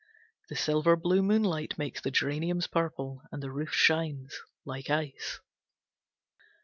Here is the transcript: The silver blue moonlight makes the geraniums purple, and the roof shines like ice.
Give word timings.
The 0.49 0.55
silver 0.55 0.95
blue 0.95 1.21
moonlight 1.21 1.77
makes 1.77 2.01
the 2.01 2.09
geraniums 2.09 2.65
purple, 2.65 3.21
and 3.31 3.43
the 3.43 3.51
roof 3.51 3.71
shines 3.71 4.35
like 4.65 4.89
ice. 4.89 5.39